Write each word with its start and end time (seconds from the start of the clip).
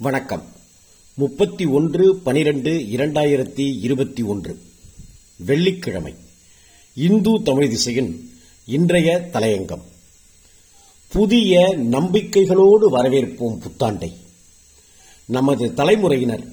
வணக்கம். 0.00 0.42
முப்பத்தி 1.14 1.64
ஒன்று 1.64 2.16
பனிரெண்டு 2.16 2.70
இரண்டாயிரத்தி 2.70 3.80
இருபத்தி 3.80 4.22
ஒன்று. 4.22 4.58
வெள்ளிக்கிழமை. 5.36 6.14
இந்து 6.94 7.42
தமிழ் 7.42 7.68
திசையின் 7.68 8.30
இன்றைய 8.66 9.28
தலையங்கம். 9.32 9.82
புதிய 11.08 11.76
நம்பிக்கைகளோடு 11.76 12.88
வரவேற்போம் 12.92 13.58
புத்தாண்டை. 13.58 14.12
நமது 15.24 15.74
தலைமுறையினர் 15.74 16.44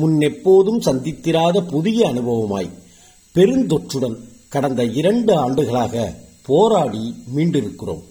முன்னெப்போதும் 0.00 0.80
சந்தித்திராத 0.84 1.68
புதிய 1.68 2.12
அனுபவமாய் 2.12 2.70
பெருந்தொற்றுடன் 3.34 4.16
கடந்த 4.48 4.84
இரண்டு 4.84 5.36
ஆண்டுகளாக 5.36 6.14
போராடி 6.42 7.14
மீண்டிருக்கிறோம். 7.36 8.02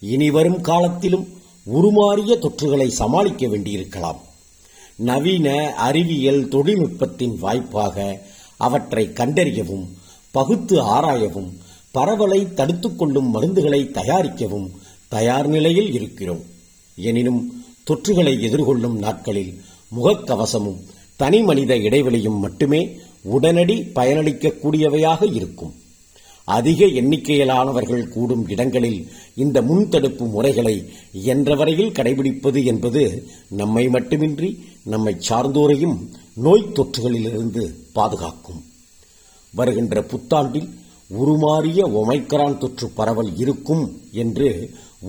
இனி 0.00 0.30
வரும் 0.30 0.60
காலத்திலும் 0.60 1.36
உருமாறிய 1.64 2.38
தொற்றுகளை 2.38 2.88
சமாளிக்க 2.88 3.46
வேண்டியிருக்கலாம். 3.46 4.20
நவீன 4.96 5.74
அறிவியல் 5.74 6.48
தொழில்நுட்பத்தின் 6.48 7.38
வாய்ப்பாக 7.38 8.26
அவற்றை 8.56 9.08
கண்டறியவும் 9.08 9.86
பகுத்து 10.30 10.82
ஆராயவும் 10.82 11.52
பரவலை 11.90 12.54
தடுத்துக் 12.54 12.98
கொள்ளும் 12.98 13.34
மருந்துகளை 13.34 13.90
தயாரிக்கவும் 13.90 14.70
தயார் 15.08 15.48
நிலையில் 15.48 15.92
இருக்கிறோம். 15.92 16.42
எனினும் 16.96 17.64
தொற்றுகளை 17.90 18.40
எதிர்கொள்ளும் 18.40 18.98
நாட்களில் 18.98 19.60
முகக்கவசமும் 19.96 20.80
தனி 21.16 21.40
மனித 21.40 21.74
இடைவெளியும் 21.74 22.38
மட்டுமே 22.38 22.98
உடனடி 23.22 23.80
பயனளிக்கக்கூடியவையாக 23.94 25.34
இருக்கும். 25.34 25.77
அதிக 26.56 26.80
எண்ணிக்கையிலானவர்கள் 27.00 28.08
கூடும் 28.08 28.44
இடங்களில் 28.48 29.00
இந்த 29.34 29.60
முன்தடுப்பு 29.62 30.24
முறைகளை 30.30 30.74
இயன்ற 31.12 31.54
வரையில் 31.54 31.94
கடைபிடிப்பது 31.98 32.60
என்பது 32.64 33.02
நம்மை 33.60 33.84
மட்டுமின்றி 33.88 34.50
நம்மை 34.84 35.14
சார்ந்தோரையும் 35.28 35.96
நோய் 36.44 36.72
தொற்றுகளிலிருந்து 36.74 37.62
பாதுகாக்கும். 37.92 38.60
வருகின்ற 39.54 40.04
புத்தாண்டில் 40.10 40.68
உருமாறிய 41.20 41.80
ஒமைக்ரான் 42.00 42.58
தொற்று 42.58 42.88
பரவல் 42.88 43.32
இருக்கும் 43.36 43.84
என்று 44.12 44.50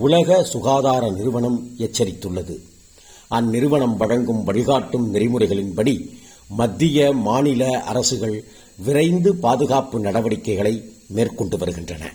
உலக 0.04 0.42
சுகாதார 0.44 1.02
நிறுவனம் 1.10 1.58
எச்சரித்துள்ளது. 1.78 2.56
அந்நிறுவனம் 3.30 3.96
வழங்கும் 3.96 4.44
வழிகாட்டும் 4.44 5.06
நெறிமுறைகளின்படி 5.14 5.94
மத்திய 6.58 7.12
மாநில 7.26 7.64
அரசுகள் 7.90 8.36
விரைந்து 8.84 9.36
பாதுகாப்பு 9.36 10.00
நடவடிக்கைகளை 10.00 10.74
மேற்கொண்டு 11.06 11.58
வருகின்றன. 11.58 12.14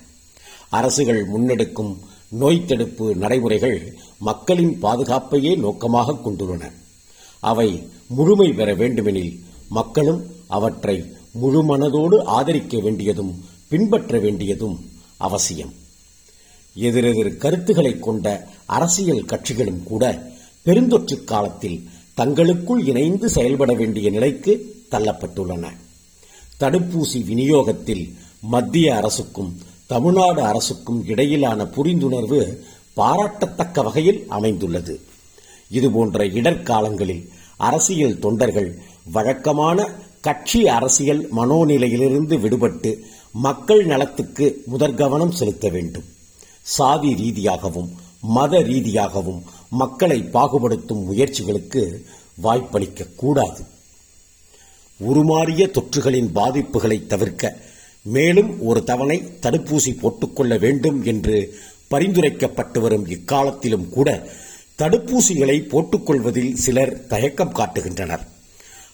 அரசுகள் 0.70 1.28
முன்னெடுக்கும் 1.28 1.98
நோய் 2.30 2.66
தடுப்பு 2.66 3.16
நடைமுறைகள் 3.16 3.94
மக்களின் 4.20 4.82
பாதுகாப்பையே 4.82 5.58
நோக்கமாக 5.58 6.18
கொண்டுள்ளன. 6.26 6.72
அவை 7.40 7.88
முழுமை 8.08 8.54
பெற 8.54 8.74
வேண்டுமெனில் 8.74 9.40
மக்களும் 9.70 10.22
அவற்றை 10.48 10.98
முழுமனதோடு 11.42 12.24
ஆதரிக்க 12.24 12.80
வேண்டியதும் 12.80 13.46
பின்பற்ற 13.68 14.20
வேண்டியதும் 14.20 14.90
அவசியம். 15.18 15.74
எதிரெதிர் 16.74 17.38
கருத்துக்களை 17.38 18.00
கொண்ட 18.00 18.48
அரசியல் 18.66 19.26
கட்சிகளும் 19.26 19.84
கூட 19.84 20.32
பெருந்தொற்று 20.66 21.24
காலத்தில் 21.24 21.90
தங்களுக்குள் 22.14 22.86
இணைந்து 22.86 23.30
செயல்பட 23.30 23.74
வேண்டிய 23.74 24.10
நிலைக்கு 24.10 24.76
தள்ளப்பட்டுள்ளன. 24.92 25.66
தடுப்பூசி 26.60 27.24
விநியோகத்தில் 27.24 28.16
மத்திய 28.42 28.96
அரசுக்கும் 28.96 29.58
தமிழ்நாடு 29.88 30.42
அரசுக்கும் 30.42 31.06
இடையிலான 31.08 31.64
புரிந்துணர்வு 31.64 32.58
பாராட்டத்தக்க 32.94 33.84
வகையில் 33.84 34.26
அமைந்துள்ளது. 34.28 35.00
இதுபோன்ற 35.70 36.26
இடர்காலங்களில் 36.26 37.30
அரசியல் 37.58 38.20
தொண்டர்கள் 38.20 38.80
வழக்கமான 39.12 39.90
கட்சி 40.22 40.68
அரசியல் 40.68 41.30
மனோநிலையிலிருந்து 41.36 42.38
விடுபட்டு 42.38 42.98
மக்கள் 43.32 43.86
நலத்துக்கு 43.86 44.64
முதற்கவனம் 44.72 45.32
செலுத்த 45.32 45.70
வேண்டும். 45.70 46.04
சாதி 46.62 47.16
ரீதியாகவும் 47.16 47.90
மத 48.22 48.62
ரீதியாகவும் 48.62 49.44
மக்களை 49.70 50.20
பாகுபடுத்தும் 50.22 51.04
முயற்சிகளுக்கு 51.04 52.06
வாய்ப்பளிக்க 52.44 53.16
கூடாது. 53.16 53.74
உருமாறிய 55.00 55.64
தொற்றுகளின் 55.68 56.30
பாதிப்புகளை 56.36 57.08
தவிர்க்க 57.08 57.58
மேலும் 58.02 58.62
ஒரு 58.62 58.84
தவணை 58.84 59.24
தடுப்பூசி 59.42 60.00
போட்டுக்கொள்ள 60.00 60.58
வேண்டும் 60.58 61.04
என்று 61.04 61.38
பரிந்துரைக்கப்பட்டு 61.90 62.80
வரும் 62.80 63.08
இக்காலத்திலும் 63.08 63.90
கூட 63.90 64.28
தடுப்பூசிகளை 64.78 65.58
போட்டுக்கொள்வதில் 65.72 66.54
சிலர் 66.54 67.08
தயக்கம் 67.08 67.54
காட்டுகின்றனர். 67.54 68.24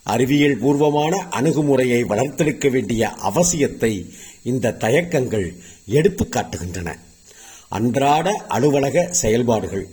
அறிவியல் 0.04 0.58
பூர்வமான 0.58 1.28
அணுகுமுறையை 1.30 2.04
வளர்த்தெடுக்க 2.04 2.70
வேண்டிய 2.72 3.12
அவசியத்தை 3.24 4.10
இந்த 4.44 4.72
தயக்கங்கள் 4.72 5.56
எடுத்து 5.86 6.28
காட்டுகின்றன. 6.30 6.90
அன்றாட 7.70 8.30
அலுவலக 8.48 9.08
செயல்பாடுகள் 9.12 9.88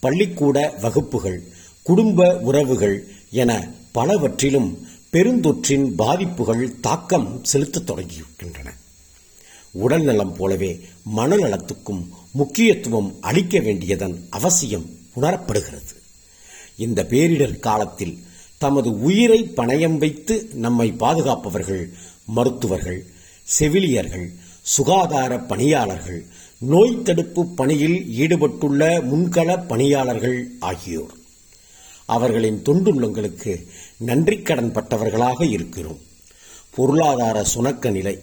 பள்ளிக்கூட 0.00 0.74
வகுப்புகள் 0.80 1.42
குடும்ப 1.82 2.40
உறவுகள் 2.40 3.08
என 3.30 3.70
பலவற்றிலும் 3.92 4.86
பெருந்தொற்றின் 5.12 5.94
பாதிப்புகள் 5.94 6.80
தாக்கம் 6.80 7.44
செலுத்தத் 7.44 7.90
தொடங்கியிருக்கின்றன. 7.90 8.68
உடல் 9.72 10.02
நலம் 10.02 10.34
போலவே 10.34 10.80
மனநலத்துக்கும் 11.16 12.08
முக்கியத்துவம் 12.32 13.16
அளிக்க 13.20 13.60
வேண்டியதன் 13.60 14.26
அவசியம் 14.30 14.86
உணரப்படுகிறது. 15.20 15.92
இந்த 16.76 17.06
பேரிடர் 17.10 17.58
காலத்தில் 17.58 18.18
தமது 18.58 19.00
உயிரை 19.00 19.52
பணயம் 19.56 19.96
வைத்து 19.96 20.50
நம்மை 20.52 20.92
பாதுகாப்பவர்கள் 20.92 21.92
மருத்துவர்கள் 22.26 23.06
செவிலியர்கள் 23.42 24.32
சுகாதார 24.62 25.38
பணியாளர்கள் 25.38 26.26
நோய் 26.58 27.02
தடுப்பு 27.02 27.46
பணியில் 27.46 28.10
ஈடுபட்டுள்ள 28.10 29.00
முன்கள 29.00 29.66
பணியாளர்கள் 29.66 30.50
ஆகியோர். 30.60 31.20
அவர்களின் 32.16 32.62
தொண்டுள்ளங்களுக்கு 32.64 33.52
நன்றி 33.96 34.36
கடன் 34.38 34.72
பட்டவர்களாக 34.72 35.48
இருக்கிறோம். 35.50 36.00
பொருளாதார 36.74 37.44
சுணக்க 37.54 37.90
நிலை 37.90 38.14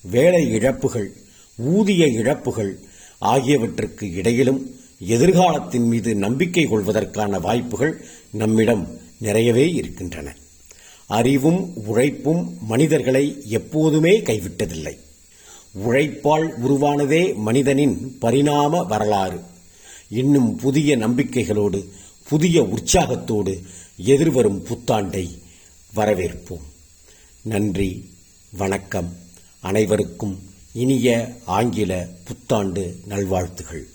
வேலை 0.00 0.42
இழப்புகள் 0.52 1.10
ஊதிய 1.56 2.06
இழப்புகள் 2.06 2.72
ஆகியவற்றுக்கு 3.18 4.12
இடையிலும் 4.12 4.60
எதிர்காலத்தின் 4.98 5.86
மீது 5.86 6.14
நம்பிக்கை 6.14 6.64
கொள்வதற்கான 6.64 7.38
வாய்ப்புகள் 7.38 7.94
நம்மிடம் 8.30 8.84
நிறையவே 9.18 9.66
இருக்கின்றன. 9.72 10.36
அறிவும் 11.06 11.62
உழைப்பும் 11.86 12.56
மனிதர்களை 12.60 13.24
எப்போதுமே 13.48 14.20
கைவிட்டதில்லை. 14.20 14.94
உழைப்பால் 15.86 16.48
உருவானதே 16.64 17.22
மனிதனின் 17.34 18.16
பரிணாம 18.18 18.82
வரலாறு. 18.82 19.38
இன்னும் 20.08 20.56
புதிய 20.56 20.96
நம்பிக்கைகளோடு 20.96 21.80
புதிய 22.32 22.62
உற்சாகத்தோடு 22.62 23.62
எதிர்வரும் 23.96 24.66
புத்தாண்டை 24.66 25.38
வரவேற்போம். 25.96 26.62
நன்றி 27.42 28.10
வணக்கம். 28.50 29.16
அனைவருக்கும் 29.60 30.42
இனிய 30.72 31.36
ஆங்கில 31.44 32.08
புத்தாண்டு 32.24 33.00
நல்வாழ்த்துகள். 33.04 33.90